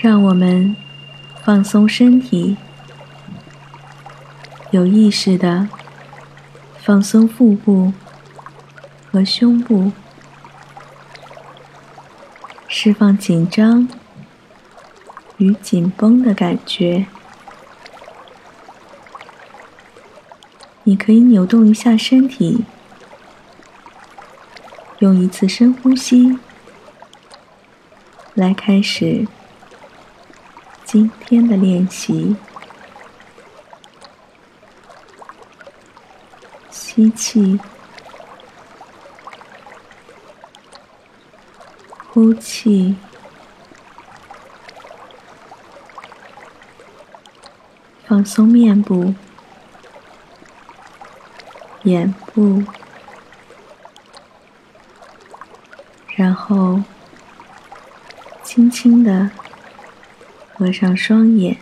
[0.00, 0.76] 让我们
[1.42, 2.56] 放松身体，
[4.70, 5.68] 有意识的
[6.78, 7.92] 放松腹部
[9.10, 9.90] 和胸部，
[12.68, 13.88] 释放紧张
[15.38, 17.06] 与紧绷的感觉。
[20.84, 22.64] 你可以扭动一下身体，
[24.98, 26.38] 用一次深呼吸。
[28.34, 29.26] 来开始。
[30.84, 32.34] 今天的练习：
[36.70, 37.60] 吸气，
[42.08, 42.96] 呼气，
[48.06, 49.14] 放松面部、
[51.82, 52.62] 眼部，
[56.18, 56.82] 然后
[58.42, 59.30] 轻轻的。
[60.60, 61.56] 合上双眼，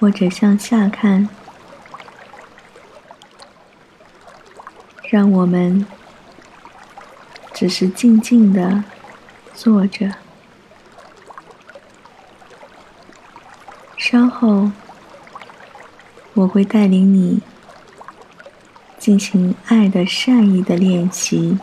[0.00, 1.28] 或者向下看，
[5.08, 5.86] 让我们
[7.54, 8.82] 只是静静的
[9.54, 10.16] 坐着。
[13.96, 14.72] 稍后，
[16.34, 17.40] 我会带领你
[18.98, 21.56] 进行爱的善意的练习。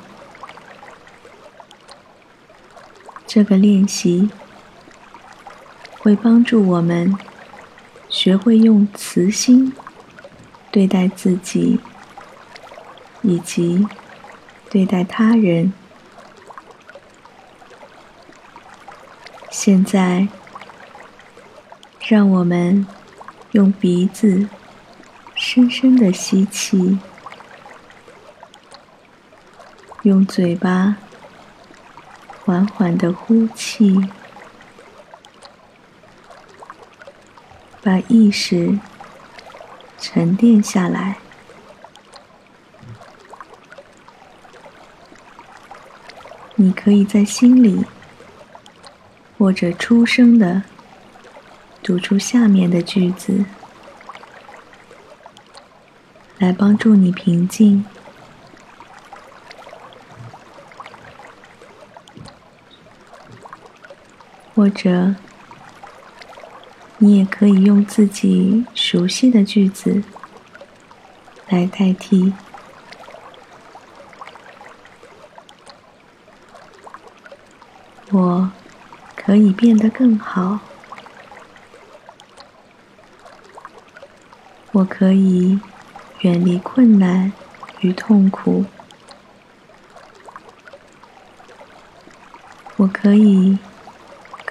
[3.30, 4.30] 这个练习。
[6.02, 7.14] 会帮助我们
[8.08, 9.74] 学会用慈心
[10.72, 11.78] 对待自己，
[13.22, 13.86] 以及
[14.70, 15.74] 对待他人。
[19.52, 20.30] 现在，
[22.08, 22.88] 让我们
[23.52, 24.48] 用鼻子
[25.36, 26.98] 深深的吸气，
[30.04, 30.96] 用嘴巴
[32.50, 34.10] 缓缓的呼气。
[37.84, 38.80] 把意识
[40.00, 41.18] 沉淀下来。
[46.56, 47.86] 你可以在心里
[49.38, 50.64] 或者出声的
[51.84, 53.46] 读出下面的句子，
[56.40, 57.86] 来帮助你平静，
[64.60, 65.16] 或者。
[67.02, 70.04] 你也可以用自己熟悉的句子
[71.48, 72.34] 来代替。
[78.12, 78.52] 我
[79.16, 80.60] 可以变得更好。
[84.74, 85.58] 我可以
[86.20, 87.32] 远离困难
[87.80, 88.66] 与痛苦。
[92.76, 93.58] 我可以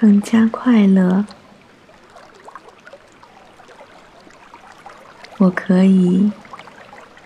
[0.01, 1.27] 更加快乐。
[5.39, 6.31] 我可以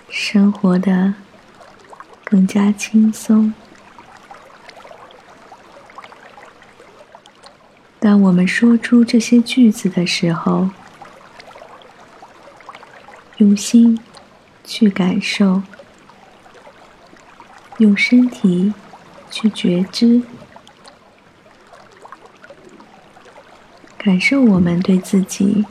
[0.09, 1.13] 生活的
[2.25, 3.53] 更加轻松。
[8.01, 10.71] 当我们说出这些句子的时候，
[13.37, 14.01] 用心
[14.65, 15.63] 去感受，
[17.77, 18.73] 用身体
[19.31, 20.23] 去觉知，
[24.05, 25.65] 感受我们对自己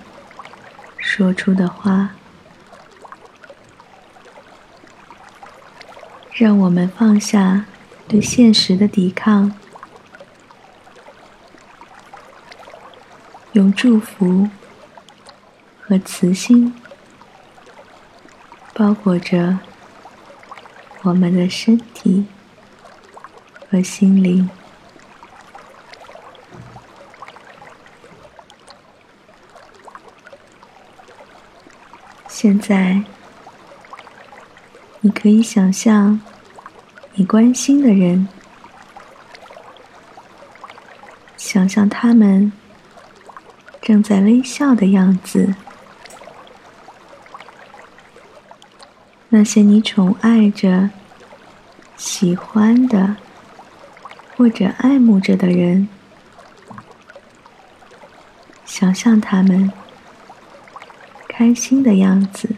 [0.97, 2.11] 说出的话。
[6.33, 7.65] 让我们放下
[8.07, 9.53] 对现实的抵抗，
[13.51, 14.49] 用祝福
[15.81, 16.73] 和慈心
[18.73, 19.59] 包裹着
[21.01, 22.25] 我们的身体
[23.69, 24.49] 和心灵。
[32.41, 33.03] 现在，
[35.01, 36.19] 你可以想象。
[37.13, 38.27] 你关心的人，
[41.37, 42.51] 想象他们
[43.79, 45.53] 正在微笑的样子；
[49.29, 50.89] 那些你宠爱着、
[51.95, 53.17] 喜欢的
[54.35, 55.87] 或者爱慕着的人，
[58.65, 59.71] 想象他们
[61.41, 62.55] 开心的样子。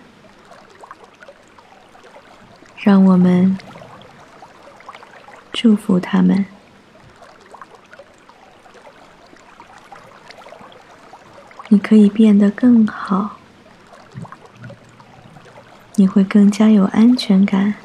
[2.76, 3.58] 让我们。
[5.54, 6.46] 祝福他们，
[11.70, 13.38] 你可以变得更好，
[15.96, 17.76] 你会更加有安全感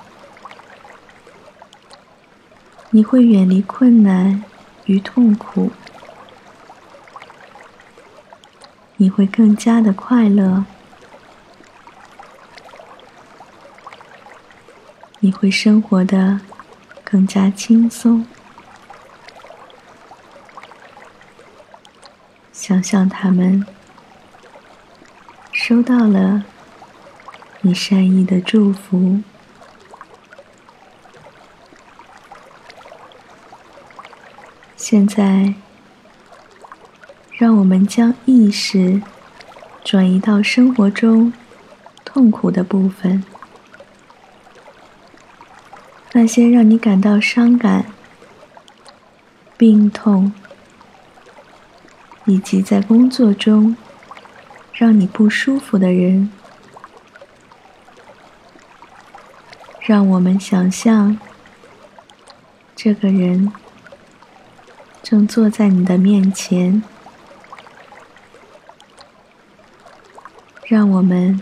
[2.91, 4.43] 你会远离困难
[4.87, 5.71] 与痛苦，
[8.97, 10.65] 你会更加的快乐，
[15.21, 16.41] 你会生活的
[17.05, 18.27] 更加轻松。
[22.53, 23.67] 想象他们
[25.53, 26.45] 收到了
[27.63, 29.21] 你善意的祝福。
[34.77, 35.55] 现在，
[37.33, 39.03] 让我们将意识
[39.85, 41.33] 转移到生活中
[42.05, 43.23] 痛苦的部分，
[46.21, 47.87] 那些让你感到伤感、
[49.57, 50.33] 病痛。
[52.27, 53.75] 以及在工作中
[54.73, 56.31] 让你不舒服的人，
[59.81, 61.17] 让我们想象
[62.77, 63.51] 这个人
[65.03, 66.83] 正坐在你的面前，
[70.65, 71.41] 让我们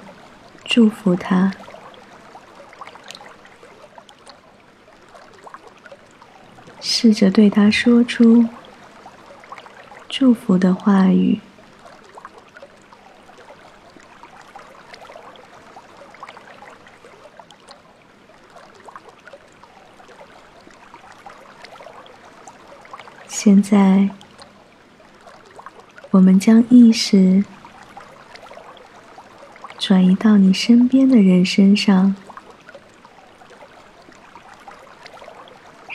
[0.65, 1.53] 祝福他，
[6.99, 8.47] 试着对他说出。
[10.09, 11.41] 祝福的话语。
[23.29, 24.09] 现在，
[26.13, 27.45] 我们将意识
[29.79, 32.17] 转移到你身边的人身上，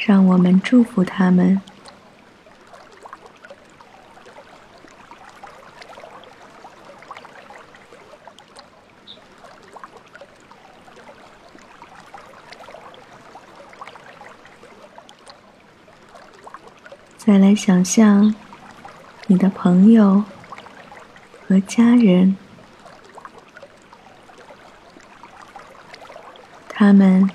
[0.03, 1.61] 让我们祝福他们。
[17.15, 18.33] 再来想象
[19.27, 20.23] 你的朋友
[21.47, 22.35] 和家人，
[26.67, 27.29] 他们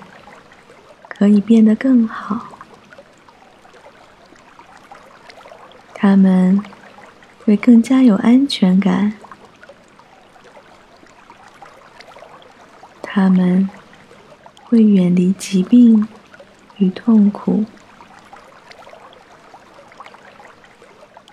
[1.09, 2.56] 可以变得更好，
[6.09, 6.63] 他们
[7.45, 9.15] 会更加有安全感，
[13.03, 13.69] 他们
[14.63, 16.07] 会远离疾病
[16.77, 17.65] 与痛苦。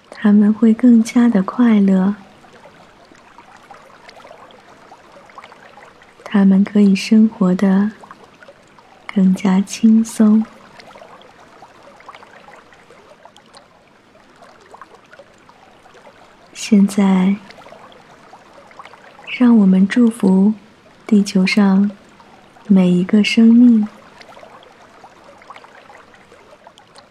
[0.09, 2.15] 他们会更加的快乐，
[6.23, 7.91] 他们可以生活的
[9.13, 10.43] 更加轻松。
[16.75, 17.35] 现在，
[19.27, 20.55] 让我们祝福
[21.05, 21.91] 地球上
[22.65, 23.87] 每一个生命，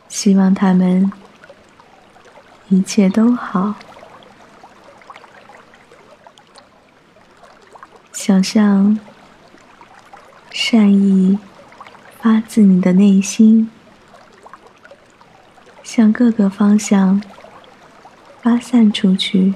[0.09, 1.13] 希望他们。
[2.71, 3.77] 一切都好。
[8.13, 8.99] 想象
[10.51, 11.39] 善意
[12.21, 13.71] 发自你的内心，
[15.85, 17.23] 向各个方向
[18.43, 19.55] 发散出去。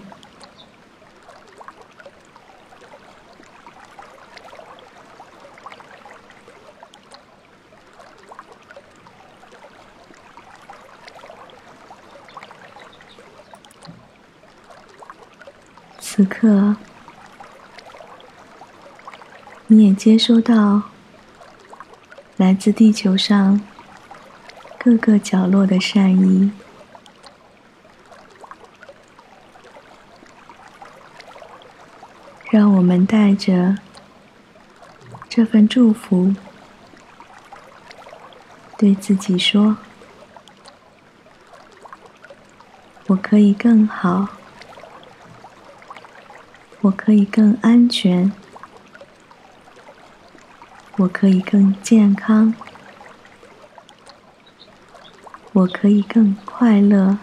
[15.98, 16.76] 此刻，
[19.66, 20.84] 你也接收到
[22.36, 23.60] 来自地球上
[24.78, 26.50] 各个角落的善意。
[32.56, 33.76] 让我们带着
[35.28, 36.34] 这份祝福，
[38.78, 39.76] 对自己说
[43.08, 44.28] ：“我可以更好。”
[46.80, 48.32] 我可以更安全，
[50.96, 52.54] 我可以更健康，
[55.52, 57.18] 我可以更快乐，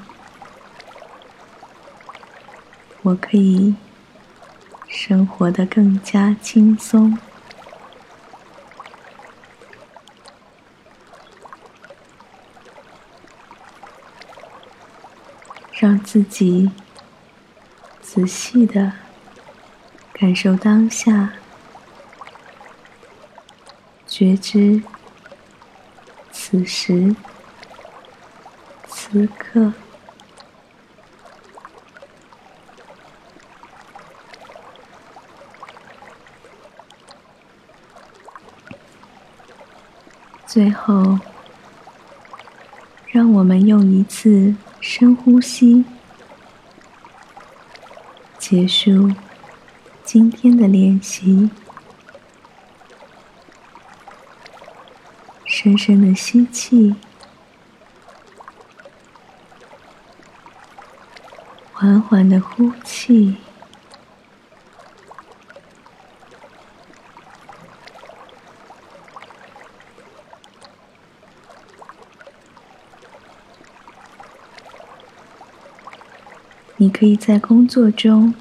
[3.01, 3.73] 我可以
[4.95, 7.17] 生活的更加轻松，
[15.73, 16.71] 让自己
[18.01, 18.93] 仔细的。
[20.13, 21.33] 感受当下，
[24.07, 24.81] 觉知
[26.31, 27.13] 此时
[28.87, 29.73] 此刻。
[40.53, 41.17] 最后，
[43.07, 45.83] 让我们用一次深呼吸
[48.37, 49.11] 结束
[50.03, 51.49] 今天的练习。
[55.43, 56.93] 深深的吸气，
[61.73, 63.37] 缓缓的呼气。
[76.83, 78.33] 你可以在工作中，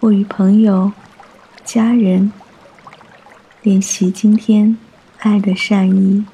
[0.00, 0.92] 或与朋友、
[1.62, 2.32] 家人
[3.60, 4.78] 练习今天
[5.18, 6.24] 爱的善意。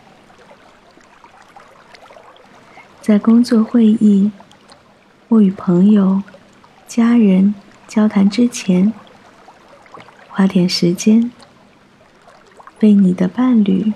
[3.01, 4.31] 在工作会议
[5.29, 6.23] 或与朋友、
[6.87, 7.57] 家人
[7.89, 8.93] 交谈之前，
[10.29, 11.33] 花点时间
[12.79, 13.93] 为你的伴侣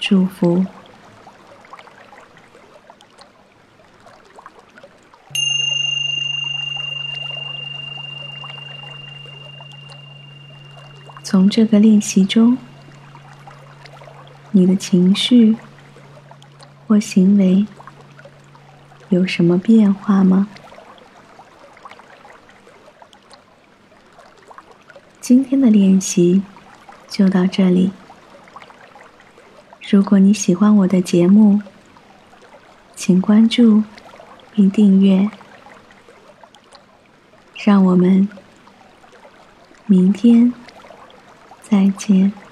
[0.00, 0.66] 祝福。
[11.46, 12.58] 从这个练习中，
[14.50, 15.54] 你的情绪
[16.84, 17.64] 或行为
[19.10, 20.48] 有什么变化吗？
[25.20, 26.42] 今天的练习
[27.08, 27.92] 就到这里。
[29.88, 31.60] 如果你喜欢我的节目，
[32.96, 33.84] 请关注
[34.52, 35.30] 并订阅。
[37.54, 38.28] 让我们
[39.86, 40.52] 明天。
[41.76, 42.45] 再见。